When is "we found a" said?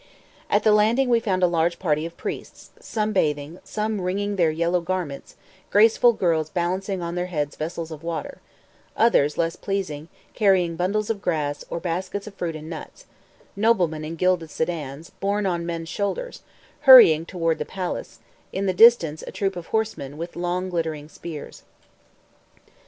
1.09-1.47